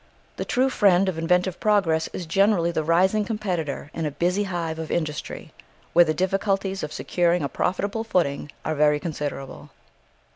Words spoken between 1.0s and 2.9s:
of inventive progress is generally the